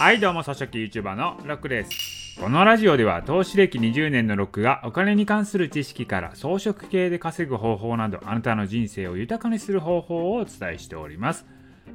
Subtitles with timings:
[0.00, 2.40] はいどうも草食 YouTuber のロックです。
[2.40, 11.44] このラジオでは投資歴20年のロックがお金に関する知識から装飾系で稼ぐ方法などあなたの人生を豊かにする方法をお伝えしております。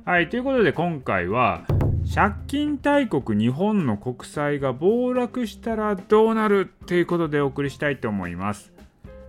[0.06, 1.66] はいということで今回は
[2.14, 8.72] 借金大国日本の国債が暴落したらどうなるということでお送りしたいと思います。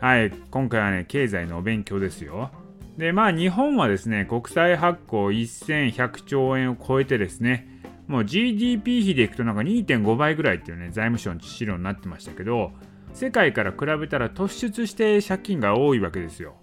[0.03, 2.51] はい今回はね経済のお勉強ですよ。
[2.99, 7.76] でまあ日本はですね国債発行1100兆円を超えてですね
[8.09, 12.73] もう GDP 比でいくとなんか2.5倍ぐらいっていうね、財務省の資料になってましたけど、
[13.13, 16.55] 世界から比べたら突出して借金が多いわけですよ。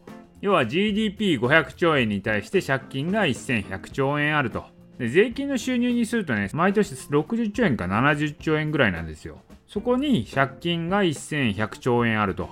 [0.41, 4.65] 要は GDP500 兆円に対して借金が1100兆円あると。
[4.97, 9.39] で税金の収入にするとね、毎年60兆円か70兆円ぐらいなんですよ。
[9.67, 12.49] そこに借金が1100兆円あると。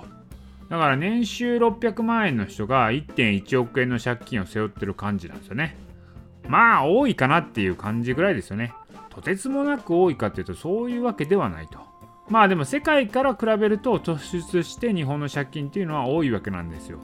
[0.68, 5.76] だから年収600万円の人が1.1億円の借金を背負ってる感じなんですよね。
[6.48, 8.72] まあ多いかなっていう感じぐらいですよね。
[9.12, 11.78] とてつもなく多いかというとそういうわけではないと。
[12.28, 16.98] まあでも世界から比べると突出して日本の借金っていうのは多いわけなんですよ。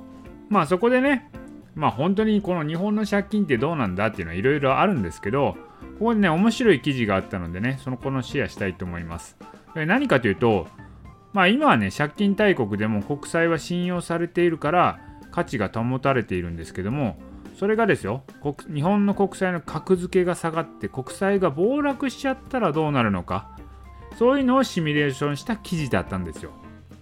[0.48, 1.30] まあそこでね、
[1.74, 5.56] まあ本当にこの日本の借金ってどうなんだっていうのはいろいろあるんですけど、
[5.98, 9.36] ここでね、面白い記事があったのでね、そのこのシェアしたいと思います。
[9.74, 10.66] 何かというと、
[11.34, 17.18] まあ今はね、借金大国でも国債は信用されているから価値が保たれているんですけども、
[17.58, 18.22] それがですよ
[18.72, 23.50] 日本の国債の格付けが下がって国債が暴落しちゃったらどうなるのか。
[24.16, 26.50] そういうのをシミュレーションした記事だったんですよ。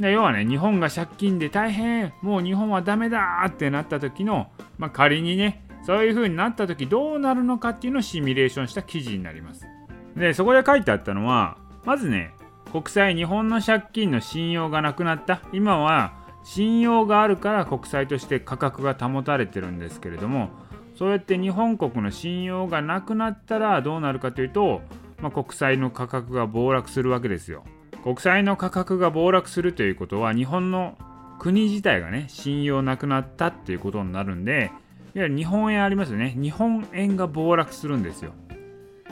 [0.01, 9.67] で要はね日本が借金で大変もう日本はダメだってなった時の、まあ、仮にねそういう風になった時どうなるのかっていうのをシミュレーションした記事になります。
[10.17, 12.35] でそこで書いてあったのはまずね
[12.73, 15.41] 国債日本の借金の信用がなくなった。
[15.53, 16.13] 今は
[16.47, 20.51] 信用があるから国債として価格が保たれてるんですけれども
[20.97, 24.81] そうやって日本国の信用がなくなったらどうなるかというと、
[25.21, 27.65] まあ、国債の価格が暴落するわけですよ。
[28.05, 30.97] 国債の価格が暴落するということは日本の
[31.41, 34.71] 国自体がね信用なくなったっていうことになるんで
[35.17, 36.37] いわゆる日本円ありますよね。
[36.41, 38.33] 日本円が暴落するんですよ。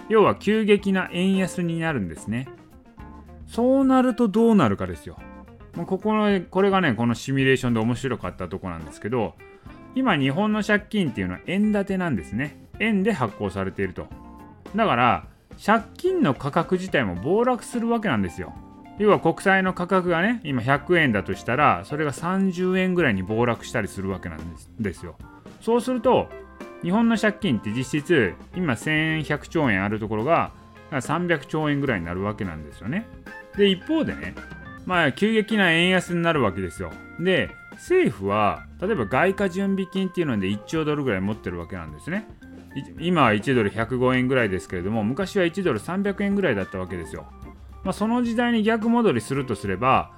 [0.09, 2.47] 要は急激な円安になるんですね。
[3.49, 5.19] そうなるとどうなるかですよ。
[5.77, 9.35] もうここのこれがねこのシミュレーションで面白かったとこなんですけど
[9.95, 12.59] 今日本の借金っていうのは円建てなんですね。
[12.81, 14.09] 円で発行されていると。
[14.75, 15.27] だから
[15.65, 18.53] 借金の価格自体も暴落するわけなんですよ。
[18.99, 24.41] 要は国債の価格がね今100円だとしたらそれが30円ぐらいに暴落したりするわけなん
[24.81, 25.17] ですよ。
[25.61, 26.29] そうすると
[26.83, 30.53] 日本の借金って実質今1100兆円あるところが
[30.91, 33.07] 300兆円ぐらいになるわけなんですよね。
[33.57, 34.35] で一方でね
[34.87, 36.93] まあ、急激な円安になるわけですよ。
[37.19, 42.27] で、政府は、例えば外貨準備金っていうので1兆ドルぐらい持ってるわけなんですね。
[42.99, 47.27] 今は1ドル105円ぐらいですけれども、昔は1ドル300円ぐらいだったわけですよ。
[47.83, 50.11] まあ、その時代に逆戻りするとすれば、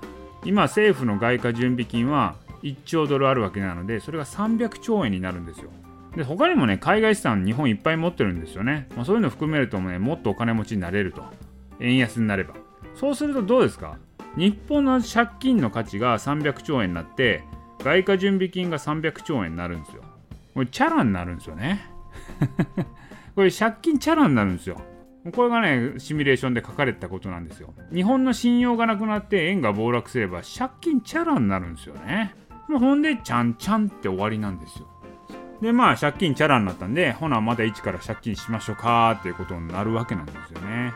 [0.45, 5.71] 今政府の外貨準備金は1兆ドルあるわけなので、それが300兆円になるんですよ。
[6.17, 8.89] で他にもね、海外資産日本いっぱい持ってるんですよね。
[8.97, 11.25] まあ、そういうの含めるとね、もっとお金持ちになれると。
[11.79, 12.55] 円安になれば。
[12.95, 13.99] そうするとどうですか？
[14.37, 17.43] 日本の借金の価値が300兆円になって
[17.83, 20.03] 外貨準備金が300兆円になるんですよ。
[20.55, 21.87] これチャラになるんですよね。
[23.35, 24.81] これ借金チャラになるんですよ。
[25.35, 27.75] これがねシミュレーションで書かれてたことなんですよ。
[27.93, 32.35] 日本の信用がなくなって円が暴落すれば借金チャラになるんですよね。
[32.69, 34.89] もうほんでちゃんちゃんって終わりなんですよ。
[35.61, 40.93] でまあ借金チャラになったんでほなまた一から借金しましょうかっていうことになるわけなんですよね。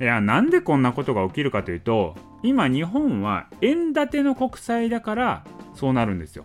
[0.00, 5.44] いやなんでこんなことが起きるかというと今日本は円建ての国債だから
[5.74, 6.44] そうなるんですよ。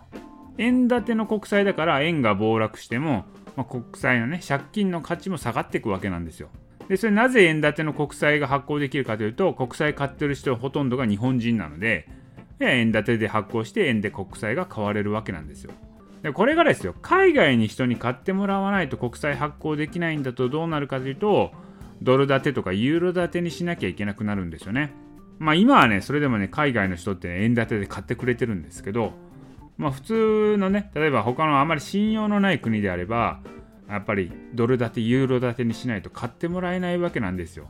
[0.57, 3.25] 円建ての国債だから円が暴落しても、
[3.57, 6.47] まあ、国債のね借金の価値も下がっていくわけなんですよ。
[6.87, 12.07] でそれなぜ円建ての国債が発行できるかというと国債買ってる人ほとんどが日本人なので
[12.61, 15.71] 円建てで発行して円で国債が買われるわけなんですよ。
[16.23, 21.51] でこれがですよ海外に人に買ってもらわないと国債発行できないんだとどうなるかというと
[22.01, 24.93] ドル建てとかユーロ建てにしなきゃいけなくなるんですよね。
[25.39, 29.13] まあ今はね、それでもね、海外の人って、ね、円建てで買ってくれてるんですけど、
[29.77, 33.39] まあ普通のね、例えば他のあまり信用のない国であれば、
[33.89, 37.69] やっぱりドル建て、ユーロ建てにしないと買ってもらえないわけなんですよ。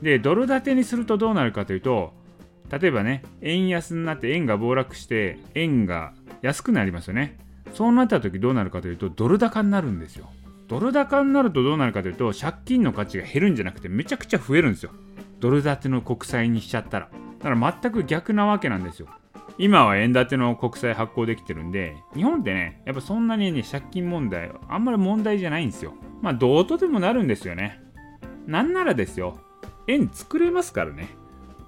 [0.00, 2.14] で、ドル建てにするとどうなるかというと、
[2.70, 7.38] 例えばね、円安になって円が暴落して、円が安くなりますよね。
[7.74, 10.30] そうなった時どうなるかというと、ドル高になるんですよ。
[10.68, 14.92] ドル高になるとどうなるかというと、借金の価値が減るんじゃなくて、めちゃくちゃ増えるんですよ。
[15.40, 17.10] ドル建ての国債にしちゃったら。
[17.38, 19.08] だから全く逆なわけなんですよ。
[19.58, 25.94] 今は円建ての国債発行できてるんで、日本ってね、やっぱそんなにね、借金問題、あんまり問題じゃないんですよ。
[26.22, 27.80] まあ、どうとでもなるんですよね。
[28.46, 29.38] なんならですよ、
[29.90, 31.08] 円作れますからね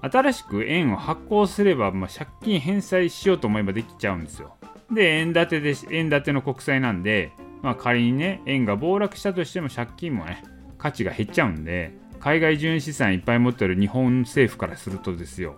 [0.01, 4.55] 新しく円を発行すれば、まあ、借金返済しようと思えばできちゃうんですよ
[4.91, 7.31] で円建てで円建ての国債なんで、
[7.61, 10.43] まあ、仮にね円が暴落したとしても借金もね
[10.77, 11.93] 価値が減っちゃうんで
[12.23, 15.57] 海外純資産いっぱい持ってる日本政府からするとですよ。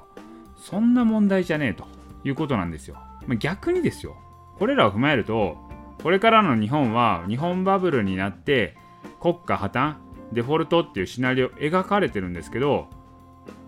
[0.58, 1.86] そんな問題じゃねえと。
[2.26, 2.98] いうことなんですよ、
[3.28, 4.18] ま、逆にですよ。
[4.58, 5.58] これらを踏まえると
[6.02, 8.76] これからの日本は日本バブルになって
[9.22, 9.96] 国家破綻
[10.34, 12.88] デフォルトっていうシナリオ描かれてるんですけど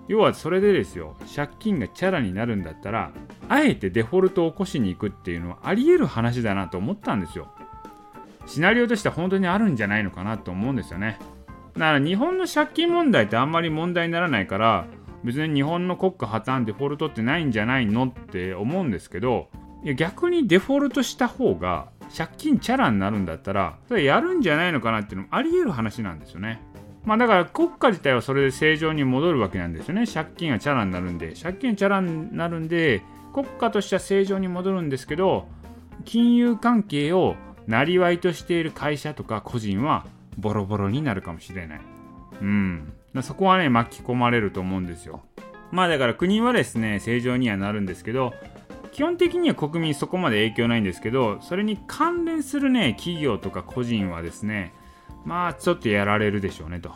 [0.08, 1.16] 要はそれでですよ。
[1.36, 3.12] 借金がチャラになるんだったら
[3.48, 7.52] あえてデフォルトを起こしに行くっていうのはあり得る話だなと思ったんですよ。
[8.48, 11.20] シナリオとしては本当にあるんじゃないのかなと思うんですよね。
[11.78, 14.88] だから日本の借金問題ってあんまり問題にならないから
[15.24, 19.50] 別に日本の国家破綻デフォルトってないんじゃないのって思うんですけど
[19.84, 26.62] いや逆にデフォルトした方が借金チャラになるんだったらそれやるんじゃないのかなっていうのもあり得る話なんですよね。
[27.04, 30.06] まあだから国家自体はそれで正常に戻るわけなんですよね。
[30.06, 31.34] 借金がチャラになるんで。
[31.42, 33.02] 借金チャラになるんで
[33.34, 35.48] 国家としては正常に戻るんですけど
[36.06, 37.36] 金融関係を
[37.68, 40.06] なりわいとしている会社とか個人は
[40.38, 41.82] ボロボロになるかもしれない。
[42.42, 42.94] うん。
[43.22, 45.22] そこはね、巻き込まれると思うんですよ。
[45.72, 48.34] まあだから国はですね、正常にはなるんですけど、
[48.92, 54.74] 基本的には国民そこまで影響ないんですけど、それに関連するね、企業とか個人はですね、
[55.26, 56.92] まあちょっとやられるでしょうねと。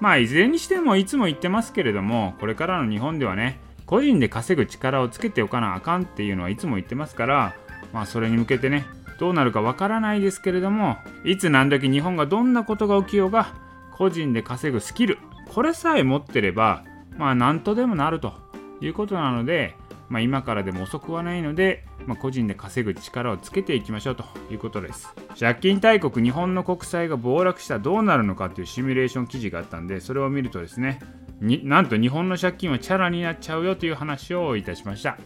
[0.00, 7.54] まあいずれにしてもいつも言ってますけれども、これからの日本ではね、個人で稼ぐ力をつけておかなあかんっていうのはいつも言ってますから、
[7.92, 8.84] まあそれに向けてね、
[9.22, 13.54] どうなるかわからないですけれどもいつ何時日本がどんなことが起きようが
[13.92, 15.18] 個人で稼ぐスキル
[15.54, 16.82] これさえ持ってれば
[17.16, 18.32] まあ何とでもなると
[18.80, 19.76] いうことなので、
[20.08, 25.14] まあ、今からでも遅くはないので、まあ、個人で稼ぐ力をつけていきましょうということです。
[25.38, 30.98] 借金大国日本の国債が暴落したらどうなるのかというシミュレーション記事があったんでそれを見るとですね
[31.40, 35.16] になんと日本の借金はチャラになっちゃうよという話をいたしました。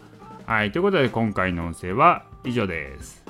[0.45, 3.26] はいということで今回の音声は以上です。